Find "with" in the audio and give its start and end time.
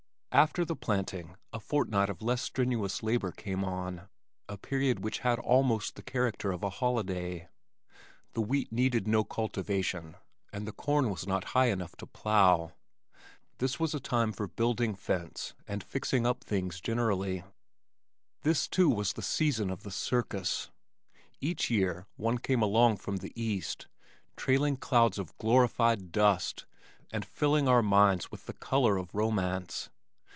28.31-28.45